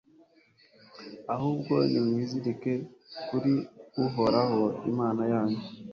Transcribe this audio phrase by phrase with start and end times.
[1.33, 2.73] ahubwo nimwizirike
[3.27, 3.53] kuri
[4.05, 5.61] uhoraho, imana yanyu